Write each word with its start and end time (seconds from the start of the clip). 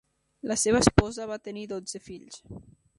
La 0.51 0.55
seva 0.61 0.81
esposa 0.85 1.29
va 1.33 1.39
tenir 1.49 1.67
dotze 1.75 2.05
fills. 2.11 2.45